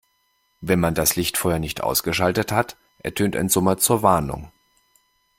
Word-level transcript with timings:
Wenn 0.61 0.79
man 0.79 0.95
das 0.95 1.15
Licht 1.15 1.37
vorher 1.37 1.59
nicht 1.59 1.83
ausgeschaltet 1.83 2.51
hat, 2.51 2.75
ertönt 3.03 3.35
ein 3.35 3.49
Summer 3.49 3.77
zur 3.77 4.01
Warnung. 4.01 4.51